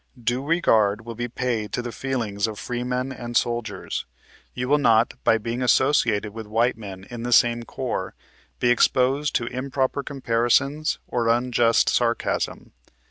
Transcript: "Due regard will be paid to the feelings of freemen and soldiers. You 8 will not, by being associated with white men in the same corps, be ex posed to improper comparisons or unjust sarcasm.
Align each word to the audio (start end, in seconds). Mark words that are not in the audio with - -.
"Due 0.31 0.43
regard 0.43 1.01
will 1.05 1.13
be 1.13 1.27
paid 1.27 1.71
to 1.73 1.79
the 1.83 1.91
feelings 1.91 2.47
of 2.47 2.57
freemen 2.57 3.11
and 3.11 3.37
soldiers. 3.37 4.07
You 4.55 4.65
8 4.65 4.69
will 4.71 4.77
not, 4.79 5.13
by 5.23 5.37
being 5.37 5.61
associated 5.61 6.33
with 6.33 6.47
white 6.47 6.75
men 6.75 7.05
in 7.11 7.21
the 7.21 7.31
same 7.31 7.61
corps, 7.61 8.15
be 8.59 8.71
ex 8.71 8.87
posed 8.87 9.35
to 9.35 9.45
improper 9.45 10.01
comparisons 10.01 10.97
or 11.05 11.27
unjust 11.29 11.87
sarcasm. 11.87 12.71